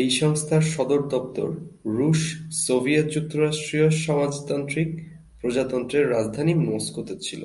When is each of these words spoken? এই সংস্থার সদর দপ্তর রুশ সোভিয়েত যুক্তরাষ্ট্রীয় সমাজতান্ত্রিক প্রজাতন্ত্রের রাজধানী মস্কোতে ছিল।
এই 0.00 0.08
সংস্থার 0.10 0.62
সদর 0.72 1.00
দপ্তর 1.08 1.48
রুশ 1.96 2.20
সোভিয়েত 2.64 3.06
যুক্তরাষ্ট্রীয় 3.08 3.88
সমাজতান্ত্রিক 4.04 4.90
প্রজাতন্ত্রের 5.40 6.04
রাজধানী 6.10 6.52
মস্কোতে 6.66 7.14
ছিল। 7.20 7.42